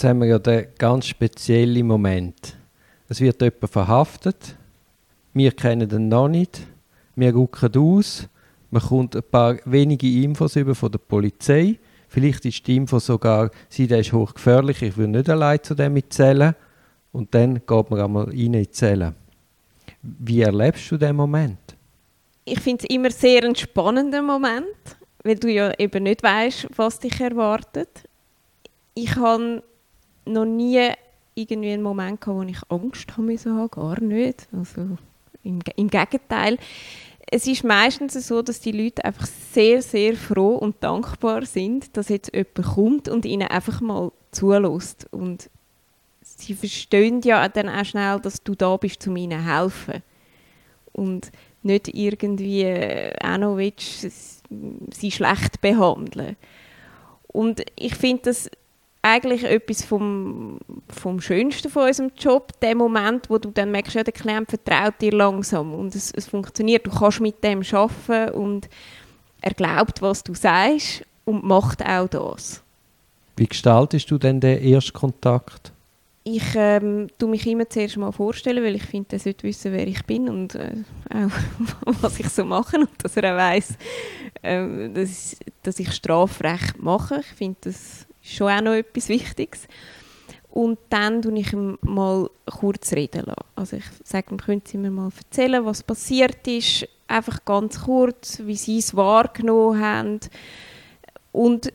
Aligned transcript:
Jetzt 0.00 0.08
haben 0.08 0.20
wir 0.22 0.28
ja 0.28 0.38
den 0.38 0.66
ganz 0.78 1.08
speziellen 1.08 1.86
Moment. 1.86 2.56
Es 3.10 3.20
wird 3.20 3.42
jemand 3.42 3.70
verhaftet, 3.70 4.56
wir 5.34 5.52
kennen 5.52 5.86
den 5.86 6.08
noch 6.08 6.26
nicht, 6.26 6.62
wir 7.16 7.34
rücken 7.34 7.76
aus, 7.76 8.26
man 8.70 8.80
kommt 8.80 9.14
ein 9.14 9.22
paar 9.30 9.56
wenige 9.66 10.06
Infos 10.22 10.56
über 10.56 10.74
von 10.74 10.90
der 10.90 11.00
Polizei, 11.00 11.78
vielleicht 12.08 12.46
ist 12.46 12.66
die 12.66 12.76
Info 12.76 12.98
sogar, 12.98 13.50
sie, 13.68 13.86
der 13.86 13.98
ist 13.98 14.14
hochgefährlich, 14.14 14.80
ich 14.80 14.96
will 14.96 15.08
nicht 15.08 15.28
allein 15.28 15.62
zu 15.62 15.74
dem 15.74 16.02
zählen 16.08 16.54
und 17.12 17.34
dann 17.34 17.56
geht 17.56 17.90
man 17.90 18.00
einmal 18.00 18.24
rein 18.24 18.38
in 18.38 18.52
die 18.54 18.70
Zelle. 18.70 19.14
Wie 20.00 20.40
erlebst 20.40 20.90
du 20.90 20.96
den 20.96 21.14
Moment? 21.14 21.76
Ich 22.46 22.60
finde 22.60 22.86
es 22.88 22.96
immer 22.96 23.10
sehr 23.10 23.44
einen 23.44 23.54
spannenden 23.54 24.24
Moment, 24.24 24.96
weil 25.24 25.36
du 25.36 25.50
ja 25.52 25.74
eben 25.78 26.04
nicht 26.04 26.22
weißt, 26.22 26.68
was 26.74 27.00
dich 27.00 27.20
erwartet. 27.20 28.08
Ich 28.94 29.14
habe 29.16 29.62
noch 30.24 30.44
nie 30.44 30.90
irgendwie 31.34 31.72
einen 31.72 31.82
Moment 31.82 32.20
gehabt, 32.20 32.38
wo 32.38 32.42
ich 32.42 32.58
Angst 32.68 33.16
haben 33.16 33.26
musste, 33.26 33.68
gar 33.70 34.00
nicht. 34.00 34.48
Also 34.56 34.98
im, 35.42 35.60
im 35.76 35.88
Gegenteil. 35.88 36.58
Es 37.30 37.46
ist 37.46 37.62
meistens 37.62 38.14
so, 38.26 38.42
dass 38.42 38.60
die 38.60 38.72
Leute 38.72 39.04
einfach 39.04 39.26
sehr, 39.26 39.82
sehr 39.82 40.16
froh 40.16 40.56
und 40.56 40.82
dankbar 40.82 41.46
sind, 41.46 41.96
dass 41.96 42.08
jetzt 42.08 42.34
jemand 42.34 42.74
kommt 42.74 43.08
und 43.08 43.24
ihnen 43.24 43.48
einfach 43.48 43.80
mal 43.80 44.10
zulässt. 44.32 45.06
Und 45.12 45.48
sie 46.22 46.54
verstehen 46.54 47.20
ja 47.22 47.48
dann 47.48 47.68
auch 47.68 47.84
schnell, 47.84 48.18
dass 48.20 48.42
du 48.42 48.54
da 48.54 48.76
bist, 48.76 49.06
um 49.06 49.16
ihnen 49.16 49.40
zu 49.40 49.46
helfen. 49.46 50.02
Und 50.92 51.30
nicht 51.62 51.88
irgendwie 51.88 52.62
äh, 52.62 53.14
auch 53.22 53.38
noch 53.38 53.56
willst, 53.56 54.08
sie 54.92 55.10
schlecht 55.10 55.60
behandeln. 55.60 56.36
Und 57.28 57.62
ich 57.76 57.94
finde 57.94 58.22
das 58.24 58.50
eigentlich 59.02 59.44
etwas 59.44 59.84
vom, 59.84 60.58
vom 60.88 61.20
Schönsten 61.20 61.70
von 61.70 61.86
unserem 61.86 62.12
Job, 62.18 62.52
der 62.60 62.74
Moment, 62.74 63.30
wo 63.30 63.38
du 63.38 63.50
dann 63.50 63.70
merkst, 63.70 63.94
ja, 63.94 64.04
der 64.04 64.12
Klient 64.12 64.50
vertraut 64.50 65.00
dir 65.00 65.12
langsam 65.12 65.74
und 65.74 65.94
es, 65.94 66.10
es 66.12 66.26
funktioniert, 66.26 66.86
du 66.86 66.90
kannst 66.90 67.20
mit 67.20 67.42
dem 67.42 67.62
arbeiten 67.72 68.34
und 68.34 68.68
er 69.40 69.54
glaubt, 69.54 70.02
was 70.02 70.22
du 70.22 70.34
sagst 70.34 71.04
und 71.24 71.44
macht 71.44 71.84
auch 71.84 72.08
das. 72.08 72.62
Wie 73.36 73.46
gestaltest 73.46 74.10
du 74.10 74.18
denn 74.18 74.38
den 74.38 74.62
ersten 74.62 74.92
Kontakt? 74.92 75.72
Ich 76.22 76.54
ähm, 76.54 77.08
tue 77.18 77.30
mich 77.30 77.46
immer 77.46 77.66
zuerst 77.68 77.96
mal 77.96 78.12
vorstellen, 78.12 78.62
weil 78.62 78.76
ich 78.76 78.82
finde, 78.82 79.16
er 79.16 79.18
sollte 79.18 79.44
wissen, 79.44 79.72
wer 79.72 79.88
ich 79.88 80.04
bin 80.04 80.28
und 80.28 80.54
äh, 80.54 80.74
auch 81.08 81.30
was 82.02 82.20
ich 82.20 82.28
so 82.28 82.44
mache 82.44 82.76
und 82.76 82.90
dass 83.02 83.16
er 83.16 83.32
auch 83.32 83.38
weiss, 83.38 83.78
äh, 84.42 84.90
dass, 84.90 85.38
dass 85.62 85.78
ich 85.78 85.90
Strafrecht 85.92 86.78
mache. 86.82 87.20
Ich 87.20 87.26
finde 87.28 87.56
das 87.62 88.06
schon 88.34 88.50
auch 88.50 88.60
noch 88.60 88.72
etwas 88.72 89.08
Wichtiges. 89.08 89.66
Und 90.50 90.78
dann 90.88 91.22
tue 91.22 91.38
ich 91.38 91.52
ihm 91.52 91.78
mal 91.82 92.28
kurz 92.46 92.92
reden 92.92 93.24
lassen. 93.26 93.48
Also 93.54 93.76
ich 93.76 93.84
sage 94.02 94.32
ihm, 94.32 94.38
können 94.38 94.62
Sie 94.64 94.78
mir 94.78 94.90
mal 94.90 95.10
erzählen, 95.16 95.64
was 95.64 95.82
passiert 95.82 96.46
ist, 96.48 96.88
einfach 97.06 97.44
ganz 97.44 97.82
kurz, 97.82 98.40
wie 98.44 98.56
Sie 98.56 98.78
es 98.78 98.96
wahrgenommen 98.96 99.80
haben. 99.80 100.20
Und 101.30 101.72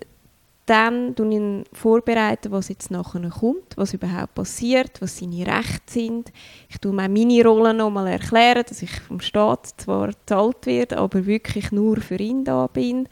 dann 0.65 1.15
tue 1.15 1.27
ich 1.29 1.35
ihn 1.35 1.63
vorbereiten, 1.71 2.51
was 2.51 2.69
jetzt 2.69 2.89
nachher 2.89 3.29
kommt, 3.29 3.77
was 3.77 3.93
überhaupt 3.93 4.33
passiert, 4.33 4.99
was 4.99 5.19
seine 5.19 5.45
Rechte 5.45 5.93
sind. 5.93 6.33
Ich 6.69 6.79
tue 6.79 6.91
mir 6.91 7.07
meine 7.07 7.43
Rolle 7.45 7.73
nochmal 7.73 8.07
erklären, 8.07 8.63
dass 8.67 8.81
ich 8.81 8.99
vom 9.01 9.21
Staat 9.21 9.67
zwar 9.77 10.07
gezahlt 10.07 10.65
werde, 10.65 10.97
aber 10.97 11.25
wirklich 11.25 11.71
nur 11.71 11.97
für 11.97 12.17
ihn 12.17 12.43
da 12.43 12.67
bin. 12.67 13.07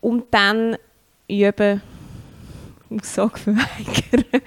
Und 0.00 0.24
dann 0.30 0.76
üben 1.28 1.82
Aussage 2.90 3.38
verweigern 3.38 4.42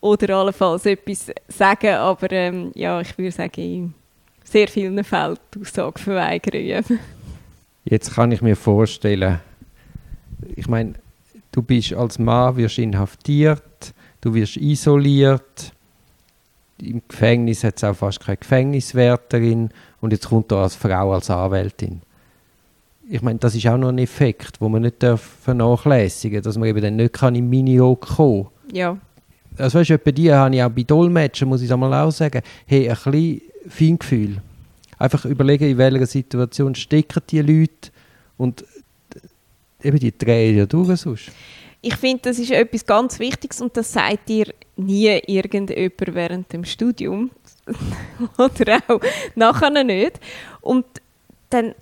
oder 0.00 0.36
allenfalls 0.36 0.86
etwas 0.86 1.26
sagen, 1.48 1.94
aber 1.94 2.30
ähm, 2.32 2.70
ja, 2.74 3.00
ich 3.00 3.16
würde 3.18 3.32
sagen, 3.32 3.60
in 3.60 3.94
sehr 4.44 4.68
vielen 4.68 5.02
Fällen 5.04 5.38
Aussage 5.60 5.98
verweigern. 5.98 6.84
Jetzt 7.84 8.14
kann 8.14 8.32
ich 8.32 8.42
mir 8.42 8.56
vorstellen, 8.56 9.40
ich 10.54 10.68
meine, 10.68 10.94
du 11.52 11.62
bist 11.62 11.92
als 11.92 12.18
Mann, 12.18 12.56
wirst 12.56 12.78
inhaftiert, 12.78 13.94
du 14.20 14.34
wirst 14.34 14.56
isoliert, 14.56 15.72
im 16.80 17.02
Gefängnis 17.08 17.64
hat 17.64 17.76
es 17.76 17.84
auch 17.84 17.94
fast 17.94 18.20
keine 18.20 18.36
Gefängniswärterin 18.36 19.70
und 20.00 20.12
jetzt 20.12 20.28
kommt 20.28 20.52
da 20.52 20.62
als 20.62 20.76
Frau 20.76 21.12
als 21.12 21.28
Anwältin 21.30 22.02
ich 23.10 23.22
meine, 23.22 23.38
das 23.38 23.54
ist 23.54 23.66
auch 23.66 23.78
noch 23.78 23.88
ein 23.88 23.98
Effekt, 23.98 24.60
wo 24.60 24.68
man 24.68 24.82
nicht 24.82 25.04
vernachlässigen 25.42 26.36
darf, 26.36 26.44
dass 26.44 26.58
man 26.58 26.68
eben 26.68 26.82
dann 26.82 26.96
nicht 26.96 27.14
kann 27.14 27.34
in 27.34 27.48
Minio 27.48 27.96
kommen 27.96 28.44
kann. 28.44 28.76
Ja. 28.76 28.98
Also 29.56 29.78
weißt 29.78 29.90
du, 29.90 29.98
bei 29.98 30.12
dir 30.12 30.36
habe 30.36 30.54
ich 30.54 30.62
auch 30.62 30.70
bei 30.70 30.82
Dolmetschen, 30.82 31.48
muss 31.48 31.62
ich 31.62 31.66
es 31.66 31.72
einmal 31.72 31.92
auch 31.94 32.10
sagen, 32.10 32.42
hey, 32.66 32.88
ein 32.88 32.94
bisschen 32.94 33.42
Feingefühl. 33.68 34.36
Einfach 34.98 35.24
überlegen, 35.24 35.70
in 35.70 35.78
welcher 35.78 36.06
Situation 36.06 36.74
stecken 36.74 37.22
die 37.30 37.40
Leute 37.40 37.90
und 38.36 38.64
eben 39.82 39.98
die 39.98 40.16
drehen 40.16 40.56
ja 40.56 40.66
durch 40.66 41.00
sonst. 41.00 41.30
Ich 41.80 41.96
finde, 41.96 42.22
das 42.24 42.38
ist 42.38 42.50
etwas 42.50 42.84
ganz 42.84 43.18
Wichtiges 43.18 43.60
und 43.60 43.76
das 43.76 43.92
sagt 43.92 44.28
dir 44.28 44.52
nie 44.76 45.20
irgendjemand 45.26 46.14
während 46.14 46.52
dem 46.52 46.64
Studium 46.64 47.30
oder 48.38 48.80
auch 48.88 49.00
nachher 49.34 49.84
nicht. 49.84 50.20
Und 50.60 50.86
dann 51.50 51.74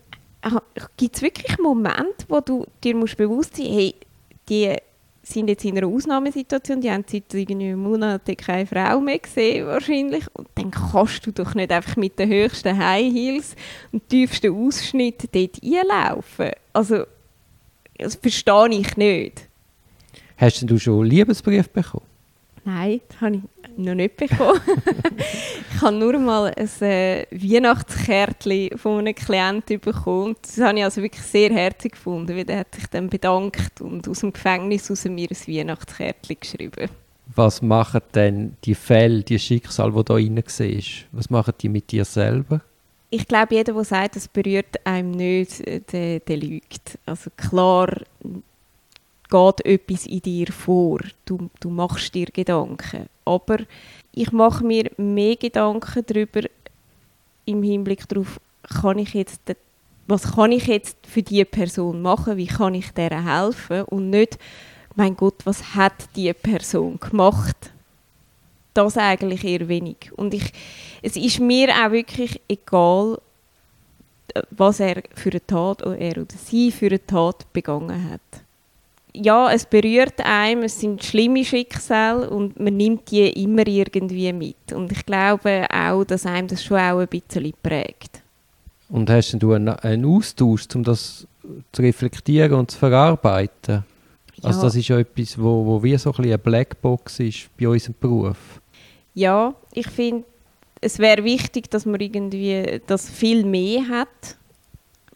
gibt 0.96 1.16
es 1.16 1.22
wirklich 1.22 1.58
Momente, 1.58 2.24
wo 2.28 2.40
du 2.40 2.66
dir 2.82 2.94
musst 2.94 3.16
bewusst 3.16 3.56
sein 3.56 3.66
hey, 3.66 3.94
die 4.48 4.76
sind 5.22 5.48
jetzt 5.48 5.64
in 5.64 5.76
einer 5.76 5.88
Ausnahmesituation, 5.88 6.80
die 6.80 6.90
haben 6.90 7.04
seit 7.06 7.34
irgendwie 7.34 7.74
Monaten 7.74 8.36
keine 8.36 8.66
Frau 8.66 9.00
mehr 9.00 9.18
gesehen 9.18 9.66
wahrscheinlich 9.66 10.24
und 10.34 10.48
dann 10.54 10.70
kannst 10.70 11.26
du 11.26 11.32
doch 11.32 11.54
nicht 11.54 11.72
einfach 11.72 11.96
mit 11.96 12.18
den 12.18 12.28
höchsten 12.28 12.78
High 12.78 13.12
Heels 13.12 13.56
und 13.90 14.08
tiefsten 14.08 14.54
Ausschnitt 14.54 15.28
dort 15.34 15.60
einlaufen. 15.62 16.50
Also, 16.72 17.04
das 17.98 18.14
verstehe 18.14 18.68
ich 18.70 18.96
nicht. 18.96 19.48
Hast 20.36 20.62
du 20.62 20.78
schon 20.78 21.00
einen 21.00 21.10
Liebesbrief 21.10 21.68
bekommen? 21.70 22.06
Nein, 22.66 23.00
das 23.08 23.20
habe 23.20 23.36
ich 23.36 23.42
noch 23.76 23.94
nicht 23.94 24.16
bekommen. 24.16 24.60
ich 25.72 25.80
habe 25.80 25.94
nur 25.94 26.18
mal 26.18 26.52
ein 26.52 26.82
äh, 26.82 27.24
Weihnachtskärtchen 27.30 28.76
von 28.76 28.98
einem 28.98 29.14
Klienten 29.14 29.78
bekommen. 29.78 30.34
Das 30.42 30.58
habe 30.58 30.76
ich 30.76 30.84
also 30.84 31.00
wirklich 31.00 31.22
sehr 31.22 31.50
herzig 31.50 31.92
gefunden, 31.92 32.36
weil 32.36 32.44
der 32.44 32.58
hat 32.60 32.74
sich 32.74 32.88
dann 32.88 33.08
bedankt 33.08 33.80
und 33.80 34.08
aus 34.08 34.18
dem 34.18 34.32
Gefängnis 34.32 34.90
aus 34.90 35.04
mir 35.04 35.28
ein 35.30 35.36
Weihnachtskärtchen 35.46 36.36
geschrieben. 36.40 36.90
Was 37.36 37.62
machen 37.62 38.00
denn 38.16 38.56
die 38.64 38.74
Fälle, 38.74 39.22
die 39.22 39.38
Schicksal, 39.38 39.92
die 39.92 40.04
da 40.04 40.14
drin 40.14 40.42
siehst? 40.44 41.06
Was 41.12 41.30
machen 41.30 41.54
die 41.60 41.68
mit 41.68 41.92
dir 41.92 42.04
selber? 42.04 42.62
Ich 43.10 43.28
glaube, 43.28 43.54
jeder, 43.54 43.74
der 43.74 43.84
sagt, 43.84 44.16
das 44.16 44.26
berührt 44.26 44.84
einem 44.84 45.12
nicht, 45.12 45.64
der, 45.92 46.18
der 46.18 46.36
lügt. 46.36 46.98
Also 47.06 47.30
klar 47.36 47.92
geht 49.28 49.64
etwas 49.64 50.06
in 50.06 50.20
dir 50.20 50.46
vor. 50.52 51.00
Du, 51.24 51.50
du 51.60 51.70
machst 51.70 52.14
dir 52.14 52.26
Gedanken. 52.26 53.08
Aber 53.24 53.58
ich 54.12 54.32
mache 54.32 54.64
mir 54.64 54.90
mehr 54.96 55.36
Gedanken 55.36 56.04
darüber 56.06 56.48
im 57.44 57.62
Hinblick 57.62 58.08
darauf, 58.08 58.40
kann 58.82 58.98
ich 58.98 59.14
jetzt, 59.14 59.40
was 60.06 60.34
kann 60.34 60.52
ich 60.52 60.66
jetzt 60.66 60.96
für 61.06 61.22
diese 61.22 61.44
Person 61.44 62.02
machen, 62.02 62.36
wie 62.36 62.46
kann 62.46 62.74
ich 62.74 62.90
der 62.90 63.24
helfen 63.24 63.82
und 63.84 64.10
nicht, 64.10 64.38
mein 64.94 65.16
Gott, 65.16 65.44
was 65.44 65.74
hat 65.74 66.08
diese 66.16 66.34
Person 66.34 66.98
gemacht? 66.98 67.72
Das 68.74 68.96
eigentlich 68.96 69.44
eher 69.44 69.68
wenig. 69.68 70.10
Und 70.16 70.34
ich, 70.34 70.52
es 71.02 71.16
ist 71.16 71.40
mir 71.40 71.68
auch 71.70 71.92
wirklich 71.92 72.40
egal, 72.48 73.20
was 74.50 74.80
er 74.80 75.02
für 75.14 75.30
eine 75.30 75.46
Tat 75.46 75.84
oder 75.84 75.98
er 75.98 76.18
oder 76.18 76.36
sie 76.36 76.72
für 76.72 76.86
eine 76.86 77.06
Tat 77.06 77.50
begangen 77.52 78.10
hat 78.10 78.45
ja, 79.16 79.52
es 79.52 79.66
berührt 79.66 80.20
einem, 80.20 80.64
es 80.64 80.80
sind 80.80 81.02
schlimme 81.02 81.44
Schicksale 81.44 82.28
und 82.28 82.58
man 82.60 82.76
nimmt 82.76 83.10
die 83.10 83.28
immer 83.42 83.66
irgendwie 83.66 84.32
mit. 84.32 84.72
Und 84.72 84.92
ich 84.92 85.04
glaube 85.06 85.66
auch, 85.72 86.04
dass 86.04 86.26
einem 86.26 86.48
das 86.48 86.62
schon 86.62 86.78
auch 86.78 86.98
ein 86.98 87.08
bisschen 87.08 87.52
prägt. 87.62 88.22
Und 88.88 89.10
hast 89.10 89.32
du 89.32 89.52
einen, 89.52 89.68
einen 89.68 90.04
Austausch, 90.04 90.66
um 90.74 90.84
das 90.84 91.26
zu 91.72 91.82
reflektieren 91.82 92.54
und 92.54 92.70
zu 92.70 92.78
verarbeiten? 92.78 93.84
Ja. 94.36 94.44
Also 94.44 94.62
das 94.62 94.76
ist 94.76 94.88
ja 94.88 94.98
etwas, 94.98 95.38
wo, 95.38 95.64
wo 95.64 95.82
wie 95.82 95.96
so 95.96 96.10
ein 96.10 96.16
bisschen 96.16 96.32
eine 96.32 96.38
Blackbox 96.38 97.20
ist 97.20 97.48
bei 97.58 97.68
unserem 97.68 97.94
Beruf. 97.98 98.60
Ja, 99.14 99.54
ich 99.72 99.88
finde, 99.88 100.24
es 100.80 100.98
wäre 100.98 101.24
wichtig, 101.24 101.70
dass 101.70 101.86
man 101.86 102.00
irgendwie 102.00 102.80
das 102.86 103.08
viel 103.08 103.44
mehr 103.44 103.88
hat 103.88 104.36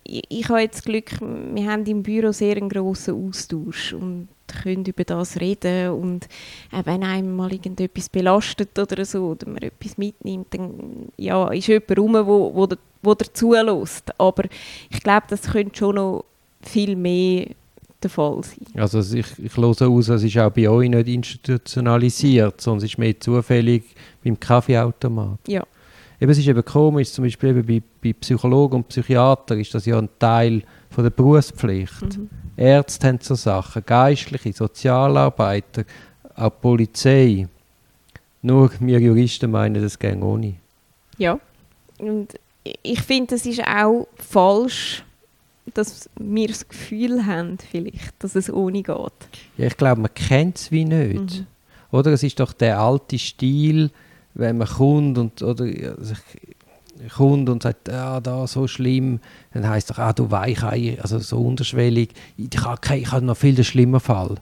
ich, 0.04 0.24
ich 0.28 0.48
habe 0.48 0.60
jetzt 0.60 0.84
Glück, 0.84 1.20
wir 1.20 1.70
haben 1.70 1.84
im 1.86 2.02
Büro 2.02 2.32
sehr 2.32 2.56
einen 2.56 2.68
grossen 2.68 3.28
Austausch 3.28 3.92
und 3.92 4.28
können 4.62 4.84
über 4.84 5.04
das 5.04 5.40
reden 5.40 5.90
und 5.90 6.24
äh, 6.72 6.82
wenn 6.84 7.04
einem 7.04 7.36
mal 7.36 7.52
irgendetwas 7.52 8.08
belastet 8.08 8.76
oder 8.78 9.04
so 9.04 9.28
oder 9.28 9.48
man 9.48 9.62
etwas 9.62 9.96
mitnimmt, 9.96 10.48
dann 10.50 11.08
ja, 11.16 11.48
ist 11.48 11.68
jemand 11.68 11.98
rum, 11.98 12.14
wo, 12.14 12.54
wo, 12.54 12.68
wo 13.02 13.14
dazu 13.14 13.52
lässt. 13.52 14.18
Aber 14.20 14.44
ich 14.90 15.00
glaube, 15.02 15.26
das 15.28 15.42
könnte 15.42 15.78
schon 15.78 15.94
noch 15.94 16.24
viel 16.62 16.96
mehr 16.96 17.46
der 18.02 18.10
Fall 18.10 18.42
sein. 18.42 18.80
Also 18.80 18.98
ich, 19.14 19.26
ich 19.38 19.56
höre 19.56 19.88
aus, 19.88 20.08
es 20.08 20.22
ist 20.22 20.38
auch 20.38 20.50
bei 20.50 20.68
euch 20.68 20.88
nicht 20.88 21.08
institutionalisiert, 21.08 22.60
sondern 22.60 22.84
es 22.84 22.92
ist 22.92 22.98
mehr 22.98 23.18
zufällig 23.18 23.84
beim 24.24 24.38
Kaffeeautomat. 24.38 25.38
Ja. 25.46 25.64
Eben, 26.20 26.30
es 26.30 26.38
ist 26.38 26.48
eben 26.48 26.64
komisch, 26.64 27.12
zum 27.12 27.24
Beispiel 27.24 27.50
eben 27.50 27.66
bei, 27.66 27.82
bei 28.02 28.12
Psychologen 28.12 28.76
und 28.76 28.88
Psychiatern 28.88 29.58
ist 29.58 29.74
das 29.74 29.86
ja 29.86 29.98
ein 29.98 30.08
Teil 30.18 30.62
von 30.90 31.04
der 31.04 31.10
Berufspflicht. 31.10 32.18
Mhm. 32.18 32.28
Ärzte 32.56 33.08
haben 33.08 33.18
so 33.22 33.34
Sachen, 33.34 33.82
Geistliche, 33.86 34.52
Sozialarbeiter, 34.52 35.84
auch 36.36 36.50
die 36.50 36.56
Polizei. 36.60 37.48
Nur 38.42 38.70
wir 38.80 39.00
Juristen 39.00 39.50
meinen, 39.50 39.82
das 39.82 39.98
geht 39.98 40.20
ohne. 40.20 40.56
Ja. 41.16 41.38
Und 41.98 42.34
ich 42.82 43.00
finde, 43.00 43.34
es 43.34 43.46
ist 43.46 43.62
auch 43.66 44.06
falsch, 44.16 45.04
dass 45.72 46.10
wir 46.18 46.48
das 46.48 46.68
Gefühl 46.68 47.24
haben, 47.26 47.58
vielleicht, 47.58 48.12
dass 48.18 48.34
es 48.34 48.52
ohne 48.52 48.82
geht. 48.82 49.12
Ja, 49.56 49.66
ich 49.66 49.76
glaube, 49.76 50.02
man 50.02 50.14
kennt 50.14 50.58
es 50.58 50.70
wie 50.70 50.84
nicht. 50.84 51.38
Mhm. 51.38 51.46
Oder 51.92 52.12
es 52.12 52.22
ist 52.22 52.40
doch 52.40 52.52
der 52.52 52.78
alte 52.78 53.18
Stil, 53.18 53.90
wenn 54.34 54.58
man 54.58 54.68
kommt 54.68 55.18
und, 55.18 55.42
oder, 55.42 55.64
also 55.64 56.12
ich- 56.12 56.56
kommt 57.16 57.48
und 57.48 57.62
sagt, 57.62 57.88
ja, 57.88 58.20
da 58.20 58.46
so 58.46 58.66
schlimm, 58.66 59.20
dann 59.54 59.66
heißt 59.68 59.90
doch, 59.90 59.98
ah, 59.98 60.12
du 60.12 60.30
Weichei, 60.30 60.98
also 61.00 61.18
so 61.18 61.38
unterschwellig, 61.40 62.10
ich 62.36 62.50
habe 62.62 62.96
ich 62.96 63.10
habe 63.10 63.24
noch 63.24 63.36
viel 63.36 63.62
schlimmer 63.64 64.00
Fall. 64.00 64.34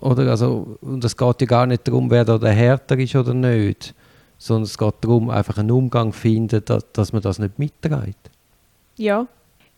Oder, 0.00 0.28
also, 0.30 0.76
und 0.80 1.04
es 1.04 1.16
geht 1.16 1.40
ja 1.40 1.46
gar 1.46 1.66
nicht 1.66 1.86
darum, 1.86 2.10
wer 2.10 2.24
da 2.24 2.36
der 2.36 2.50
härter 2.52 2.98
ist 2.98 3.14
oder 3.14 3.34
nicht, 3.34 3.94
sondern 4.38 4.64
es 4.64 4.76
geht 4.76 4.94
darum, 5.00 5.30
einfach 5.30 5.58
einen 5.58 5.70
Umgang 5.70 6.12
zu 6.12 6.18
finden, 6.18 6.64
dass, 6.64 6.84
dass 6.92 7.12
man 7.12 7.22
das 7.22 7.38
nicht 7.38 7.58
mitträgt. 7.60 8.30
Ja. 8.96 9.26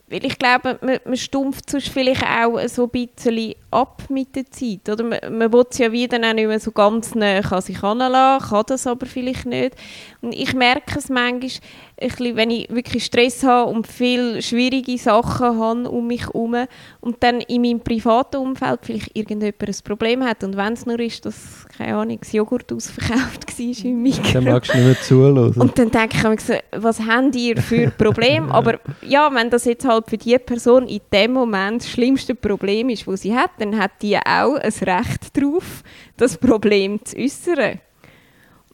Weil 0.07 0.25
ich 0.25 0.37
glaube, 0.37 0.79
man, 0.81 0.97
man 1.05 1.17
stumpft 1.17 1.69
sonst 1.69 1.89
vielleicht 1.89 2.23
auch 2.23 2.59
so 2.67 2.83
ein 2.85 2.89
bisschen 2.89 3.53
ab 3.75 4.03
mit 4.09 4.35
der 4.35 4.49
Zeit. 4.49 4.89
Oder 4.89 5.03
man, 5.03 5.19
man 5.37 5.53
will 5.53 5.65
es 5.69 5.77
ja 5.77 5.91
wieder 5.91 6.17
auch 6.17 6.33
nicht 6.33 6.47
mehr 6.47 6.59
so 6.59 6.71
ganz 6.71 7.13
nah 7.15 7.39
an 7.39 7.61
sich 7.61 7.81
heranlassen, 7.81 8.49
kann 8.49 8.63
das 8.67 8.87
aber 8.87 9.05
vielleicht 9.05 9.45
nicht. 9.45 9.75
Und 10.21 10.33
ich 10.33 10.53
merke 10.53 10.97
es 10.97 11.09
manchmal, 11.09 11.51
bisschen, 11.97 12.35
wenn 12.35 12.49
ich 12.49 12.69
wirklich 12.69 13.05
Stress 13.05 13.43
habe 13.43 13.71
und 13.71 13.87
viele 13.87 14.41
schwierige 14.41 14.97
Sachen 14.97 15.59
habe 15.59 15.89
um 15.89 16.07
mich 16.07 16.23
herum 16.23 16.55
und 17.01 17.23
dann 17.23 17.41
in 17.41 17.61
meinem 17.61 17.79
privaten 17.79 18.37
Umfeld 18.37 18.79
vielleicht 18.83 19.15
irgendjemand 19.15 19.69
ein 19.69 19.75
Problem 19.83 20.23
hat 20.23 20.43
und 20.43 20.57
wenn 20.57 20.73
es 20.73 20.85
nur 20.85 20.99
ist, 20.99 21.25
dass, 21.25 21.65
keine 21.77 21.95
Ahnung, 21.95 22.17
das 22.19 22.31
Joghurt 22.31 22.71
ausverkauft 22.71 23.45
war 23.59 23.85
im 23.85 24.03
Mikro. 24.03 24.23
Dann 24.33 24.43
magst 24.45 24.73
du 24.73 24.77
nicht 24.77 24.85
mehr 24.85 25.01
zuhören. 25.01 25.53
Und 25.61 25.77
dann 25.77 25.91
denke 25.91 26.17
ich 26.17 26.23
mir 26.23 26.37
so, 26.39 26.53
was 26.71 26.99
habt 26.99 27.35
ihr 27.35 27.57
für 27.57 27.91
Probleme? 27.91 28.51
Aber 28.53 28.79
ja, 29.01 29.29
wenn 29.33 29.49
das 29.49 29.65
jetzt 29.65 29.87
halt 29.87 30.09
für 30.09 30.17
die 30.17 30.37
Person 30.37 30.87
in 30.87 31.01
dem 31.11 31.33
Moment 31.33 31.81
das 31.81 31.89
schlimmste 31.89 32.35
Problem 32.35 32.89
ist, 32.89 33.07
das 33.07 33.21
sie 33.21 33.35
hat, 33.35 33.51
dann 33.65 33.79
hat 33.79 34.01
die 34.01 34.17
auch 34.17 34.55
ein 34.55 34.71
Recht 34.71 35.35
darauf, 35.35 35.83
das 36.17 36.37
Problem 36.37 37.03
zu 37.03 37.17
äußern. 37.17 37.79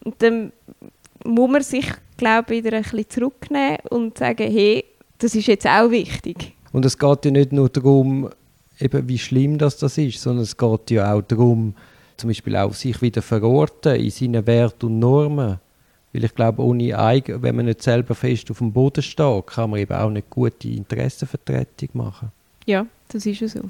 Und 0.03 0.21
dann 0.21 0.51
muss 1.23 1.49
man 1.49 1.61
sich, 1.61 1.85
glaube 2.17 2.55
ich, 2.55 2.63
wieder 2.63 2.75
ein 2.77 2.83
bisschen 2.83 3.09
zurücknehmen 3.09 3.77
und 3.89 4.17
sagen, 4.17 4.51
hey, 4.51 4.83
das 5.17 5.35
ist 5.35 5.47
jetzt 5.47 5.67
auch 5.67 5.91
wichtig. 5.91 6.53
Und 6.71 6.85
es 6.85 6.97
geht 6.97 7.25
ja 7.25 7.31
nicht 7.31 7.51
nur 7.51 7.69
darum, 7.69 8.29
eben 8.79 9.07
wie 9.07 9.19
schlimm 9.19 9.57
das, 9.57 9.77
das 9.77 9.97
ist, 9.97 10.21
sondern 10.21 10.43
es 10.43 10.57
geht 10.57 10.91
ja 10.91 11.13
auch 11.13 11.21
darum, 11.21 11.75
zum 12.17 12.29
Beispiel 12.29 12.55
auch 12.55 12.73
sich 12.73 13.01
wieder 13.01 13.21
verorten 13.21 13.95
in 13.95 14.09
seinen 14.09 14.45
Werten 14.47 14.87
und 14.87 14.99
Normen. 14.99 15.59
Weil 16.13 16.23
ich 16.25 16.35
glaube, 16.35 16.63
ohne 16.63 16.97
Eigen, 16.97 17.41
wenn 17.41 17.55
man 17.55 17.65
nicht 17.65 17.81
selber 17.81 18.15
fest 18.15 18.51
auf 18.51 18.57
dem 18.57 18.73
Boden 18.73 19.01
steht, 19.01 19.47
kann 19.47 19.69
man 19.69 19.79
eben 19.79 19.93
auch 19.93 20.09
nicht 20.09 20.29
gute 20.29 20.67
Interessenvertretung 20.67 21.89
machen. 21.93 22.31
Ja, 22.65 22.85
das 23.07 23.25
ist 23.25 23.39
ja 23.39 23.47
so. 23.47 23.61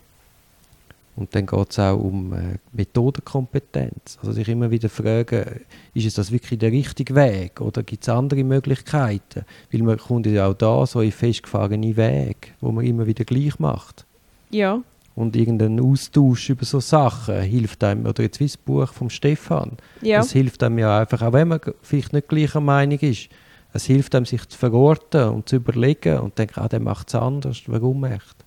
Und 1.16 1.36
dann 1.36 1.46
geht 1.46 1.72
es 1.72 1.80
auch 1.80 2.00
um 2.00 2.34
äh, 2.34 2.58
Methodenkompetenz. 2.72 4.18
Also 4.22 4.32
sich 4.32 4.48
immer 4.48 4.72
wieder 4.72 4.90
fragen, 4.90 5.62
ist 5.94 6.06
es 6.06 6.14
das 6.14 6.32
wirklich 6.32 6.60
der 6.60 6.72
richtige 6.72 7.16
Weg 7.16 7.60
oder 7.60 7.84
gibt 7.84 8.04
es 8.04 8.10
andere 8.10 8.44
Möglichkeiten? 8.44 9.46
Weil 9.72 9.84
man 9.84 9.98
kommt 9.98 10.26
ja 10.26 10.48
auch 10.48 10.54
da 10.54 10.86
so 10.86 11.02
in 11.02 11.12
festgefahrene 11.12 11.98
Wege, 11.98 12.52
wo 12.62 12.72
man 12.72 12.86
immer 12.86 13.06
wieder 13.06 13.26
gleich 13.26 13.60
macht. 13.60 14.06
Ja, 14.52 14.82
Und 15.16 15.36
irgendein 15.36 15.80
Austausch 15.80 16.50
über 16.50 16.66
so 16.66 16.80
Sachen 16.80 17.42
hilft 17.42 17.84
einem, 17.84 18.06
oder 18.06 18.24
jetzt 18.24 18.40
wie 18.40 18.46
das 18.46 18.58
Buch 18.58 18.92
vom 18.94 19.10
Stefan, 19.10 19.78
ja, 20.02 20.20
das 20.20 20.32
hilft 20.32 20.64
einem 20.64 20.80
ja 20.80 21.00
einfach, 21.00 21.22
auch 21.22 21.34
wenn 21.34 21.50
man 21.50 21.60
vielleicht 21.82 22.14
nicht 22.14 22.30
gleicher 22.30 22.62
Meinung 22.62 23.00
ist, 23.00 23.30
es 23.74 23.86
hilft 23.86 24.16
einem, 24.16 24.26
sich 24.26 24.48
zu 24.48 24.58
verorten 24.58 25.30
und 25.30 25.48
zu 25.48 25.58
überlegen 25.58 26.20
und 26.20 26.38
denken, 26.38 26.60
ah, 26.60 26.68
der 26.68 26.80
macht 26.80 27.10
es 27.10 27.16
anders, 27.16 27.64
warum 27.68 28.04
echt? 28.06 28.46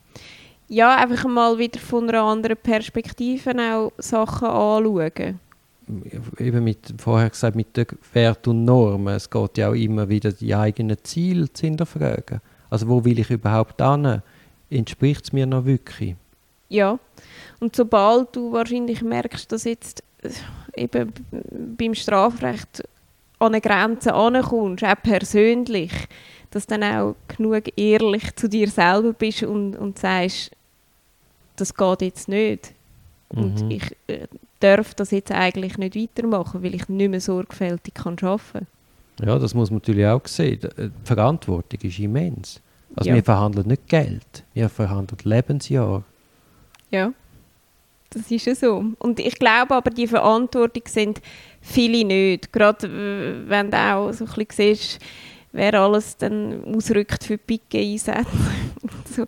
Ja, 0.68 0.96
einfach 0.96 1.26
mal 1.26 1.58
wieder 1.58 1.78
von 1.78 2.08
einer 2.08 2.22
anderen 2.22 2.56
Perspektive 2.56 3.52
auch 3.52 3.92
Sachen 3.98 4.48
anschauen. 4.48 5.40
Eben 6.38 6.64
mit, 6.64 6.94
vorher 6.98 7.28
gesagt, 7.28 7.56
mit 7.56 7.76
den 7.76 7.86
Werten 8.12 8.50
und 8.50 8.64
Normen, 8.64 9.14
es 9.14 9.28
geht 9.28 9.58
ja 9.58 9.68
auch 9.68 9.74
immer 9.74 10.08
wieder, 10.08 10.32
die 10.32 10.54
eigenen 10.54 10.96
Ziele 11.02 11.52
zu 11.52 11.66
hinterfragen. 11.66 12.40
Also 12.70 12.88
wo 12.88 13.04
will 13.04 13.18
ich 13.18 13.30
überhaupt 13.30 13.82
hin? 13.82 14.22
Entspricht 14.70 15.24
es 15.24 15.32
mir 15.32 15.46
noch 15.46 15.66
wirklich? 15.66 16.16
Ja, 16.70 16.98
und 17.60 17.76
sobald 17.76 18.34
du 18.34 18.52
wahrscheinlich 18.52 19.02
merkst, 19.02 19.52
dass 19.52 19.64
jetzt 19.64 20.02
äh, 20.22 20.30
eben 20.82 21.12
beim 21.78 21.94
Strafrecht 21.94 22.82
an 23.38 23.48
eine 23.48 23.60
Grenze 23.60 24.14
ankommst, 24.14 24.84
auch 24.84 25.02
persönlich, 25.02 25.92
dass 26.54 26.66
du 26.66 26.78
dann 26.78 26.84
auch 26.96 27.14
genug 27.28 27.64
ehrlich 27.76 28.34
zu 28.36 28.48
dir 28.48 28.68
selber 28.68 29.12
bist 29.12 29.42
und, 29.42 29.76
und 29.76 29.98
sagst, 29.98 30.50
das 31.56 31.74
geht 31.74 32.02
jetzt 32.02 32.28
nicht. 32.28 32.72
Und 33.30 33.62
Mhm. 33.62 33.70
ich 33.70 33.96
äh, 34.06 34.26
darf 34.60 34.94
das 34.94 35.10
jetzt 35.10 35.32
eigentlich 35.32 35.76
nicht 35.78 35.96
weitermachen, 35.96 36.62
weil 36.62 36.74
ich 36.74 36.88
nicht 36.88 37.10
mehr 37.10 37.20
sorgfältig 37.20 37.94
kann 37.94 38.16
arbeiten 38.22 38.66
Ja, 39.24 39.38
das 39.38 39.54
muss 39.54 39.70
man 39.70 39.78
natürlich 39.78 40.06
auch 40.06 40.26
sehen. 40.26 40.60
Die 40.60 40.82
die 40.88 40.90
Verantwortung 41.04 41.80
ist 41.82 41.98
immens. 41.98 42.60
Also 42.96 43.08
Ja. 43.10 43.16
wir 43.16 43.24
verhandeln 43.24 43.66
nicht 43.66 43.88
Geld, 43.88 44.44
wir 44.54 44.68
verhandeln 44.68 45.18
Lebensjahr. 45.24 46.04
Ja, 46.90 47.12
das 48.10 48.30
ist 48.30 48.46
ja 48.46 48.54
so. 48.54 48.84
Und 49.00 49.18
ich 49.18 49.36
glaube 49.38 49.74
aber, 49.74 49.90
die 49.90 50.06
Verantwortung 50.06 50.84
sind 50.86 51.20
viele 51.60 52.04
nicht. 52.04 52.52
Gerade 52.52 52.86
äh, 52.86 53.48
wenn 53.48 53.70
du 53.70 53.76
auch 53.76 54.12
so 54.12 54.24
ein 54.26 54.30
bisschen 54.32 54.74
siehst, 54.74 54.98
wer 55.54 55.74
alles 55.74 56.16
dann 56.16 56.64
ausrückt 56.74 57.24
für 57.24 57.38
Picke 57.38 57.78
einsetzt. 57.78 58.28
so, 59.16 59.26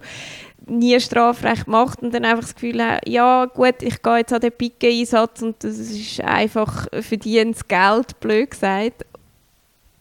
nie 0.67 0.99
Strafrecht 1.01 1.69
macht 1.69 2.03
und 2.03 2.13
dann 2.13 2.25
einfach 2.25 2.43
das 2.43 2.55
Gefühl 2.55 2.83
hat, 2.83 3.09
ja 3.09 3.47
gut, 3.47 3.83
ich 3.83 4.03
gehe 4.03 4.19
jetzt 4.19 4.33
an 4.33 4.41
den 4.41 4.53
Picke-Einsatz 4.53 5.43
und 5.43 5.63
das 5.63 5.79
ist 5.79 6.21
einfach 6.21 6.89
verdientes 7.01 7.67
Geld, 7.67 8.19
blöd 8.21 8.51
gesagt. 8.51 9.07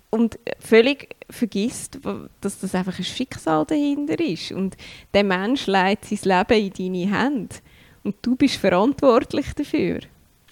Und 0.09 0.39
völlig 0.59 1.15
vergisst, 1.29 1.99
dass 2.41 2.59
das 2.59 2.73
einfach 2.73 2.97
ein 2.97 3.03
Schicksal 3.03 3.65
dahinter 3.65 4.19
ist. 4.19 4.53
Und 4.53 4.77
der 5.13 5.23
Mensch 5.23 5.67
legt 5.67 6.05
sein 6.05 6.47
Leben 6.47 6.73
in 6.73 6.93
deine 6.93 7.19
Hände. 7.19 7.55
Und 8.03 8.15
du 8.21 8.35
bist 8.35 8.55
verantwortlich 8.55 9.53
dafür. 9.53 9.99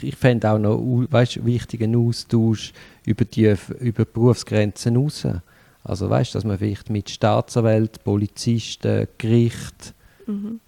Ich 0.01 0.17
fände 0.17 0.51
auch 0.51 0.59
noch 0.59 0.79
weißt, 0.79 1.45
wichtig 1.45 1.81
einen 1.81 1.95
Austausch 1.95 2.73
über 3.05 3.23
die, 3.23 3.55
über 3.79 4.03
Berufsgrenzen 4.03 4.97
raus. 4.97 5.25
Also 5.83 6.09
weißt, 6.09 6.35
dass 6.35 6.43
man 6.45 6.57
vielleicht 6.57 6.89
mit 6.89 7.09
Staatsanwälten, 7.09 8.01
Polizisten, 8.03 9.07
Gericht 9.17 9.93
Mhm. 10.25 10.59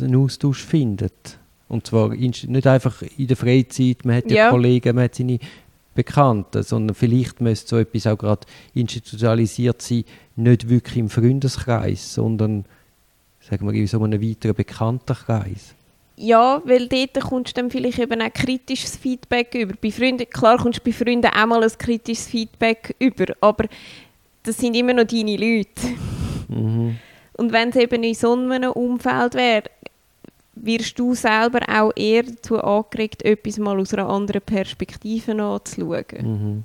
einen 0.00 0.16
Austausch 0.16 0.64
findet. 0.64 1.38
Und 1.68 1.86
zwar 1.86 2.08
nicht 2.08 2.66
einfach 2.66 3.02
in 3.18 3.26
der 3.26 3.36
Freizeit, 3.36 4.04
man 4.04 4.16
hat 4.16 4.30
ja, 4.30 4.36
Ja. 4.46 4.50
Kollegen, 4.50 4.96
man 4.96 5.04
hat 5.04 5.14
seine 5.14 5.38
Bekannten, 5.94 6.62
sondern 6.62 6.94
vielleicht 6.94 7.40
müsste 7.40 7.68
so 7.68 7.78
etwas 7.78 8.06
auch 8.06 8.16
gerade 8.16 8.46
institutionalisiert 8.74 9.82
sein, 9.82 10.04
nicht 10.36 10.68
wirklich 10.68 10.96
im 10.96 11.10
Freundeskreis, 11.10 12.14
sondern 12.14 12.64
sagen 13.40 13.66
wir 13.66 13.74
in 13.74 13.86
so 13.86 14.02
einem 14.02 14.22
weiteren 14.22 14.54
Bekanntenkreis. 14.54 15.74
Ja, 16.16 16.62
weil 16.64 16.88
dort 16.88 17.20
kommst 17.20 17.56
du 17.56 17.60
dann 17.62 17.70
vielleicht 17.70 17.98
eben 17.98 18.20
auch 18.20 18.32
kritisches 18.32 18.96
Feedback 18.96 19.54
über. 19.54 19.74
Bei 19.80 19.90
Freunden, 19.90 20.28
klar 20.28 20.58
kommst 20.58 20.80
du 20.80 20.84
bei 20.84 20.92
Freunden 20.92 21.26
auch 21.30 21.46
mal 21.46 21.62
ein 21.62 21.70
kritisches 21.78 22.26
Feedback 22.26 22.94
über, 22.98 23.26
aber 23.40 23.66
das 24.42 24.56
sind 24.58 24.74
immer 24.76 24.92
noch 24.92 25.04
deine 25.04 25.36
Leute. 25.36 25.88
Mhm. 26.48 26.96
Und 27.34 27.52
wenn 27.52 27.70
es 27.70 27.76
eben 27.76 28.02
in 28.02 28.14
so 28.14 28.32
einem 28.32 28.72
Umfeld 28.72 29.34
wäre, 29.34 29.64
wirst 30.54 30.98
du 30.98 31.14
selber 31.14 31.60
auch 31.68 31.92
eher 31.96 32.24
dazu 32.24 32.58
angeregt, 32.62 33.22
etwas 33.24 33.58
mal 33.58 33.78
aus 33.78 33.94
einer 33.94 34.08
anderen 34.08 34.42
Perspektive 34.42 35.32
anzuschauen. 35.42 36.04
Mhm. 36.22 36.62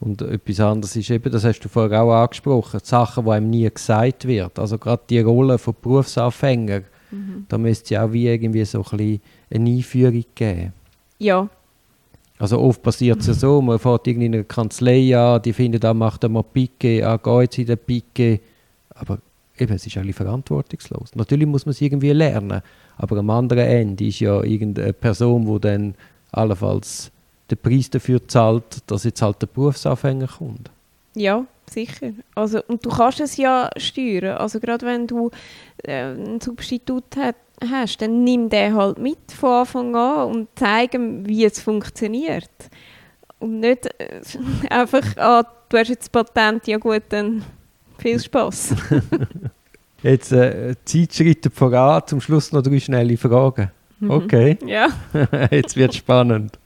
Und 0.00 0.22
etwas 0.22 0.60
anderes 0.60 0.96
ist 0.96 1.10
eben, 1.10 1.30
das 1.30 1.44
hast 1.44 1.60
du 1.60 1.68
vorher 1.68 2.02
auch 2.02 2.12
angesprochen, 2.22 2.80
die 2.82 2.88
Sachen, 2.88 3.24
die 3.24 3.30
einem 3.30 3.50
nie 3.50 3.68
gesagt 3.70 4.26
wird. 4.26 4.58
Also 4.58 4.78
gerade 4.78 5.02
die 5.10 5.20
Rolle 5.20 5.58
von 5.58 5.74
Berufsanfängern, 5.80 6.84
Mhm. 7.10 7.46
da 7.48 7.58
müsste 7.58 7.84
es 7.84 7.90
ja 7.90 8.04
auch 8.04 8.12
wie 8.12 8.28
irgendwie 8.28 8.64
so 8.64 8.78
ein 8.78 8.96
bisschen 8.96 9.20
eine 9.52 9.70
Einführung 9.70 10.24
geben. 10.34 10.72
Ja, 11.18 11.48
Also 12.40 12.58
oft 12.58 12.82
passiert 12.82 13.20
es 13.20 13.26
ja 13.26 13.34
so, 13.34 13.60
man 13.60 13.78
fährt 13.78 14.06
irgendwie 14.06 14.26
in 14.26 14.34
einer 14.34 14.44
Kanzlei 14.44 15.14
an, 15.14 15.42
die 15.42 15.52
finden, 15.52 15.78
da 15.78 15.92
macht 15.92 16.26
mal 16.26 16.42
Picke, 16.42 17.06
ah, 17.06 17.18
geh 17.18 17.42
jetzt 17.42 17.58
in 17.58 17.66
den 17.66 17.76
Picke. 17.76 18.40
Aber 18.94 19.18
eben, 19.58 19.74
es 19.74 19.86
ist 19.86 19.98
eigentlich 19.98 20.16
verantwortungslos. 20.16 21.14
Natürlich 21.14 21.46
muss 21.46 21.66
man 21.66 21.72
es 21.72 21.82
irgendwie 21.82 22.12
lernen, 22.12 22.62
aber 22.96 23.18
am 23.18 23.28
anderen 23.28 23.66
Ende 23.66 24.06
ist 24.06 24.20
ja 24.20 24.42
irgendeine 24.42 24.94
Person, 24.94 25.44
die 25.44 25.60
dann 25.60 25.94
allenfalls 26.32 27.10
den 27.50 27.58
Preis 27.58 27.90
dafür 27.90 28.26
zahlt, 28.26 28.78
dass 28.86 29.04
jetzt 29.04 29.20
halt 29.20 29.42
der 29.42 29.46
Berufsanfänger 29.48 30.28
kommt. 30.38 30.70
Ja, 31.14 31.44
sicher. 31.68 32.12
Also, 32.34 32.62
und 32.68 32.86
du 32.86 32.88
kannst 32.88 33.20
es 33.20 33.36
ja 33.36 33.68
steuern. 33.76 34.38
Also 34.38 34.60
gerade 34.60 34.86
wenn 34.86 35.06
du 35.06 35.30
äh, 35.82 36.04
einen 36.04 36.40
Substitut 36.40 37.16
hat, 37.16 37.36
hast, 37.68 37.98
dann 37.98 38.24
nimm 38.24 38.48
den 38.48 38.74
halt 38.74 38.98
mit 38.98 39.32
von 39.32 39.50
Anfang 39.50 39.94
an 39.94 40.30
und 40.30 40.48
zeig 40.54 40.94
ihm, 40.94 41.26
wie 41.26 41.44
es 41.44 41.60
funktioniert. 41.60 42.50
Und 43.38 43.60
nicht 43.60 43.86
äh, 43.98 44.20
einfach, 44.70 45.16
ah, 45.16 45.44
du 45.68 45.78
hast 45.78 45.88
jetzt 45.88 46.02
das 46.02 46.24
Patent, 46.24 46.66
ja 46.66 46.78
gut, 46.78 47.02
dann 47.10 47.44
viel 47.98 48.20
Spaß. 48.20 48.74
jetzt 50.02 50.32
äh, 50.32 50.74
Zeit 50.84 51.14
schreitet 51.14 51.54
voran, 51.54 52.02
zum 52.06 52.20
Schluss 52.20 52.52
noch 52.52 52.62
drei 52.62 52.80
schnelle 52.80 53.16
Fragen. 53.16 53.70
Mhm. 53.98 54.10
Okay, 54.10 54.58
ja. 54.64 54.88
jetzt 55.50 55.76
wird 55.76 55.94
spannend. 55.94 56.58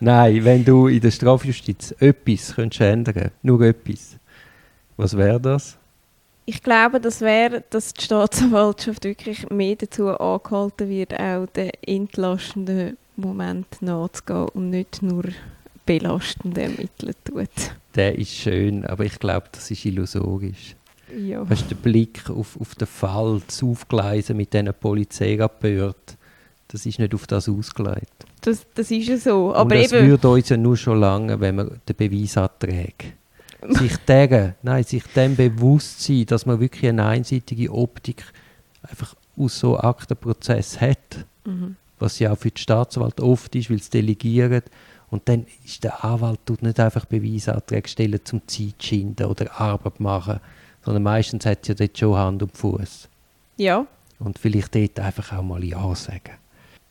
Nein, 0.00 0.44
wenn 0.44 0.64
du 0.64 0.88
in 0.88 1.00
der 1.00 1.12
Strafjustiz 1.12 1.94
etwas 2.00 2.56
könntest 2.56 2.80
ändern 2.80 3.30
nur 3.42 3.60
etwas, 3.60 4.16
was 4.96 5.16
wäre 5.16 5.40
das? 5.40 5.78
Ich 6.48 6.62
glaube, 6.62 7.00
das 7.00 7.20
wäre, 7.20 7.64
dass 7.70 7.92
die 7.92 8.04
Staatsanwaltschaft 8.04 9.02
wirklich 9.04 9.50
mehr 9.50 9.74
dazu 9.74 10.08
angehalten 10.08 10.88
wird, 10.88 11.18
auch 11.18 11.46
den 11.46 11.70
entlastenden 11.84 12.96
Moment 13.16 13.82
nachzugehen 13.82 14.48
und 14.54 14.70
nicht 14.70 15.02
nur 15.02 15.24
belastende 15.84 16.62
Ermitteln 16.62 17.14
tut. 17.24 17.48
Der 17.96 18.16
ist 18.16 18.30
schön, 18.30 18.84
aber 18.84 19.04
ich 19.04 19.18
glaube, 19.18 19.46
das 19.50 19.70
ist 19.70 19.84
illusorisch. 19.84 20.76
Ja. 21.16 21.48
Weißt 21.48 21.62
du, 21.62 21.74
der 21.74 21.76
Blick 21.76 22.30
auf, 22.30 22.60
auf 22.60 22.74
den 22.74 22.86
Fall, 22.86 23.40
das 23.46 23.62
Aufgleisen 23.62 24.36
mit 24.36 24.52
diesen 24.52 24.72
Polizeirapporten, 24.72 26.16
das 26.68 26.86
ist 26.86 26.98
nicht 26.98 27.14
auf 27.14 27.26
das 27.26 27.48
ausgelegt. 27.48 28.24
Das, 28.42 28.66
das 28.74 28.90
ist 28.90 29.08
ja 29.08 29.16
so. 29.16 29.54
Aber 29.54 29.74
Und 29.74 29.80
es 29.80 29.92
eben, 29.92 30.08
würde 30.08 30.28
uns 30.28 30.48
ja 30.48 30.56
nur 30.56 30.76
schon 30.76 31.00
lange, 31.00 31.40
wenn 31.40 31.56
man 31.56 31.80
den 31.88 31.96
Beweis 31.96 32.36
anträgt. 32.36 33.06
Sich 33.68 33.96
deren, 33.98 34.54
nein, 34.62 34.84
sich 34.84 35.04
dem 35.14 35.36
bewusst 35.36 36.02
sein, 36.02 36.26
dass 36.26 36.46
man 36.46 36.60
wirklich 36.60 36.88
eine 36.88 37.06
einseitige 37.06 37.72
Optik 37.72 38.24
einfach 38.82 39.14
aus 39.38 39.58
so 39.58 39.78
Aktenprozess 39.78 40.80
hat, 40.80 41.26
mhm. 41.44 41.76
was 41.98 42.18
ja 42.18 42.32
auch 42.32 42.38
für 42.38 42.50
die 42.50 42.60
Staatsanwalt 42.60 43.20
oft 43.20 43.54
ist, 43.54 43.70
weil 43.70 43.76
es 43.76 43.90
delegieren. 43.90 44.62
Und 45.08 45.28
dann 45.28 45.46
ist 45.64 45.84
der 45.84 46.04
Anwalt 46.04 46.40
tut 46.44 46.62
nicht 46.62 46.80
einfach 46.80 47.04
Beweisanträge 47.04 47.88
stellen 47.88 48.20
zum 48.24 48.46
Zeit 48.46 48.82
schinden 48.82 49.26
oder 49.26 49.60
Arbeit 49.60 50.00
machen, 50.00 50.40
sondern 50.84 51.02
meistens 51.02 51.46
hat 51.46 51.60
es 51.62 51.68
ja 51.68 51.74
dort 51.74 51.98
schon 51.98 52.16
Hand 52.16 52.42
und 52.42 52.56
Fuß. 52.56 53.08
ja, 53.56 53.86
Und 54.18 54.38
vielleicht 54.38 54.74
dort 54.74 54.98
einfach 55.00 55.32
auch 55.32 55.42
mal 55.42 55.62
Ja 55.62 55.94
sagen. 55.94 56.32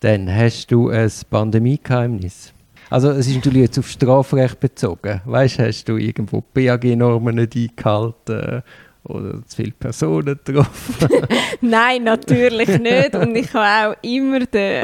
Dann 0.01 0.33
hast 0.33 0.67
du 0.67 0.89
ein 0.89 1.11
Pandemiegeheimnis. 1.29 2.53
Also 2.89 3.09
es 3.09 3.27
ist 3.27 3.35
natürlich 3.35 3.63
jetzt 3.63 3.79
auf 3.79 3.87
Strafrecht 3.87 4.59
bezogen. 4.59 5.21
Weißt, 5.25 5.59
hast 5.59 5.85
du 5.89 5.97
irgendwo 5.97 6.43
BAG-Normen 6.53 7.35
nicht 7.35 7.55
eingehalten 7.55 8.63
oder 9.03 9.45
zu 9.45 9.55
viele 9.55 9.71
Personen 9.71 10.39
getroffen? 10.43 11.09
Nein, 11.61 12.03
natürlich 12.03 12.79
nicht. 12.79 13.15
Und 13.15 13.35
ich 13.35 13.53
habe 13.53 13.95
auch 13.95 14.03
immer 14.03 14.39
die, 14.39 14.81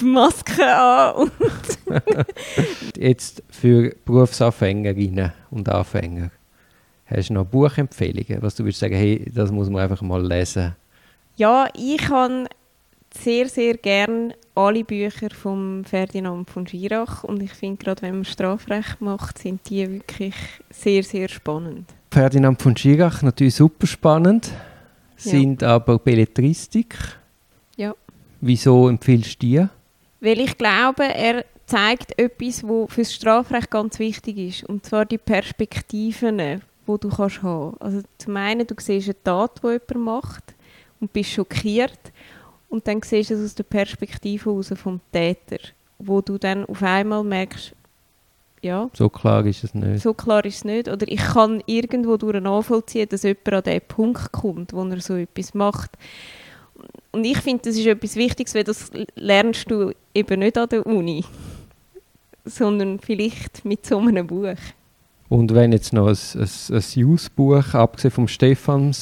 die 0.00 0.04
Maske 0.04 0.66
an. 0.66 1.30
Jetzt 2.96 3.42
für 3.50 3.94
Berufsanfängerinnen 4.04 5.32
und 5.50 5.68
Anfänger, 5.68 6.30
hast 7.06 7.28
du 7.28 7.34
noch 7.34 7.46
Buchempfehlungen, 7.46 8.42
was 8.42 8.54
du 8.54 8.64
würdest 8.64 8.80
sagen, 8.80 8.94
hey, 8.94 9.30
das 9.32 9.50
muss 9.50 9.68
man 9.68 9.82
einfach 9.82 10.02
mal 10.02 10.24
lesen. 10.26 10.74
ja, 11.36 11.68
ich 11.74 12.08
habe 12.08 12.46
sehr, 13.14 13.48
sehr 13.48 13.74
gern 13.76 14.32
alle 14.54 14.84
Bücher 14.84 15.30
von 15.30 15.84
Ferdinand 15.84 16.48
von 16.50 16.66
Schirach. 16.66 17.24
Und 17.24 17.42
ich 17.42 17.52
finde, 17.52 17.82
gerade 17.82 18.02
wenn 18.02 18.16
man 18.16 18.24
Strafrecht 18.24 19.00
macht, 19.00 19.38
sind 19.38 19.68
die 19.68 19.90
wirklich 19.90 20.34
sehr, 20.70 21.02
sehr 21.02 21.28
spannend. 21.28 21.88
Ferdinand 22.10 22.60
von 22.60 22.76
Schirach, 22.76 23.22
natürlich 23.22 23.54
super 23.54 23.86
spannend, 23.86 24.50
sind 25.16 25.62
aber 25.62 25.98
Belletristik. 25.98 26.96
Ja. 27.76 27.94
Wieso 28.40 28.88
empfiehlst 28.88 29.42
du 29.42 29.46
die? 29.46 29.66
Weil 30.20 30.40
ich 30.40 30.58
glaube, 30.58 31.04
er 31.04 31.44
zeigt 31.66 32.18
etwas, 32.18 32.62
was 32.64 32.92
für 32.92 33.00
das 33.00 33.14
Strafrecht 33.14 33.70
ganz 33.70 33.98
wichtig 33.98 34.36
ist. 34.36 34.64
Und 34.64 34.84
zwar 34.84 35.06
die 35.06 35.18
Perspektiven, 35.18 36.38
die 36.38 36.60
du 36.86 37.08
kannst 37.08 37.42
haben 37.42 37.76
Also 37.80 38.02
zum 38.18 38.36
einen, 38.36 38.66
du 38.66 38.74
siehst 38.78 39.08
eine 39.08 39.22
Tat, 39.22 39.62
die 39.62 39.68
jemand 39.68 39.94
macht 39.96 40.54
und 41.00 41.12
bist 41.12 41.30
schockiert. 41.30 42.12
Und 42.72 42.88
dann 42.88 43.02
siehst 43.02 43.28
du 43.28 43.34
es 43.34 43.44
aus 43.44 43.54
der 43.54 43.64
Perspektive 43.64 44.46
heraus 44.46 44.72
vom 44.76 44.98
Täter, 45.12 45.58
wo 45.98 46.22
du 46.22 46.38
dann 46.38 46.64
auf 46.64 46.82
einmal 46.82 47.22
merkst, 47.22 47.74
ja, 48.62 48.88
So 48.94 49.10
klar 49.10 49.44
ist 49.44 49.62
es 49.62 49.74
nicht. 49.74 50.02
so 50.02 50.14
klar 50.14 50.42
ist 50.46 50.56
es 50.56 50.64
nicht. 50.64 50.88
Oder 50.88 51.06
ich 51.06 51.20
kann 51.20 51.62
irgendwo 51.66 52.16
durch 52.16 52.40
nachvollziehen, 52.40 53.10
dass 53.10 53.24
jemand 53.24 53.52
an 53.52 53.62
den 53.64 53.82
Punkt 53.86 54.32
kommt, 54.32 54.72
wo 54.72 54.82
er 54.84 55.02
so 55.02 55.16
etwas 55.16 55.52
macht. 55.52 55.90
Und 57.10 57.24
ich 57.24 57.36
finde, 57.42 57.64
das 57.64 57.76
ist 57.76 57.84
etwas 57.84 58.16
Wichtiges, 58.16 58.54
weil 58.54 58.64
das 58.64 58.90
lernst 59.16 59.70
du 59.70 59.92
eben 60.14 60.40
nicht 60.40 60.56
an 60.56 60.70
der 60.70 60.86
Uni, 60.86 61.26
sondern 62.46 63.00
vielleicht 63.00 63.66
mit 63.66 63.84
so 63.84 63.98
einem 63.98 64.26
Buch. 64.26 64.56
Und 65.28 65.52
wenn 65.52 65.72
jetzt 65.72 65.92
noch 65.92 66.06
ein, 66.06 66.16
ein, 66.36 66.48
ein 66.74 66.84
Jus-Buch, 66.94 67.74
abgesehen 67.74 68.12
vom 68.12 68.28
Stefan, 68.28 68.94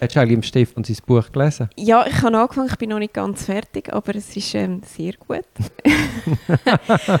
hättest 0.00 0.16
du 0.16 0.20
eigentlich 0.20 0.34
im 0.34 0.42
Stefan 0.42 0.84
sein 0.84 0.96
Buch 1.06 1.30
gelesen? 1.30 1.70
Ja, 1.76 2.06
ich 2.06 2.20
habe 2.22 2.36
angefangen, 2.36 2.68
ich 2.70 2.76
bin 2.76 2.90
noch 2.90 2.98
nicht 2.98 3.14
ganz 3.14 3.44
fertig, 3.44 3.92
aber 3.92 4.14
es 4.16 4.36
ist 4.36 4.54
ähm, 4.54 4.82
sehr 4.84 5.12
gut. 5.14 5.44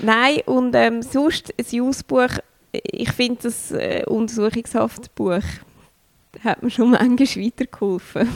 Nein, 0.00 0.38
und 0.46 0.74
ähm, 0.74 1.02
sonst 1.02 1.52
ein 1.58 1.66
Jus-Buch, 1.70 2.38
ich 2.72 3.12
finde 3.12 3.42
das 3.42 3.72
äh, 3.72 4.04
Untersuchungshaftbuch 4.06 5.42
hat 6.44 6.62
mir 6.62 6.70
schon 6.70 6.90
manchmal 6.90 7.44
weitergeholfen. 7.44 8.28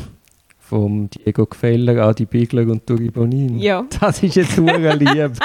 Vom 0.59 1.11
Diego 1.11 1.47
Gefeller, 1.47 2.07
Adi 2.07 2.25
Bigler 2.25 2.63
und 2.63 2.87
Turi 2.87 3.11
Bonin. 3.11 3.59
Ja, 3.59 3.85
Das 4.01 4.23
ist 4.23 4.35
jetzt 4.35 4.57
super 4.57 4.97
lieb. 4.97 5.09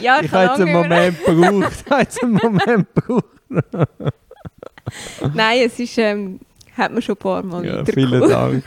ja 0.00 0.20
ich 0.22 0.32
habe 0.32 0.44
jetzt 0.44 0.60
einen 0.60 0.72
Moment 0.72 1.24
gebraucht. 1.24 1.72
Ich 1.84 1.90
habe 1.90 2.02
jetzt 2.02 2.22
einen 2.22 2.32
Moment 2.32 2.88
gebraucht. 2.94 3.24
Nein, 5.34 5.58
es 5.66 5.78
ist, 5.78 5.98
ähm, 5.98 6.40
hat 6.76 6.92
mir 6.92 7.02
schon 7.02 7.14
ein 7.14 7.18
paar 7.18 7.42
Mal 7.42 7.64
Ja, 7.64 7.84
vielen 7.84 8.28
Dank. 8.28 8.64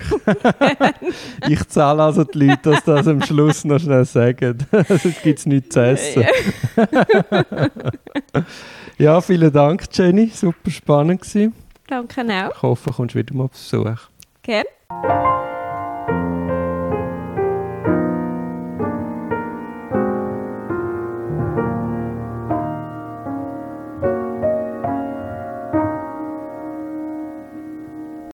ich 1.47 1.67
zahle 1.67 2.03
also 2.03 2.23
die 2.23 2.45
Leute, 2.45 2.71
dass 2.71 2.83
das 2.83 3.07
am 3.07 3.21
Schluss 3.21 3.63
noch 3.65 3.79
schnell 3.79 4.05
sagen. 4.05 4.57
Sonst 4.87 5.23
gibt 5.23 5.39
es 5.39 5.45
nichts 5.45 5.73
zu 5.73 5.81
essen. 5.81 6.25
Ja, 8.99 9.21
vielen 9.21 9.53
Dank, 9.53 9.85
Jenny. 9.93 10.27
Super 10.27 10.69
spannend 10.69 11.21
gewesen. 11.21 11.55
Danke 11.87 12.21
auch. 12.21 12.51
Ich 12.53 12.61
hoffe, 12.61 12.89
du 12.89 12.95
kommst 12.97 13.15
wieder 13.15 13.33
mal 13.33 13.45
auf 13.45 13.51
Besuch. 13.51 14.09
Gerne. 14.43 15.38